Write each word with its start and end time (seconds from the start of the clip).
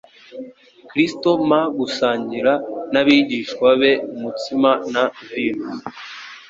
Kristo 0.89 1.29
ma 1.49 1.61
gusangira 1.77 2.53
n'abigishwa 2.93 3.67
be 3.79 3.91
umutsima 4.15 4.71
na 4.93 5.03
vino, 5.29 5.67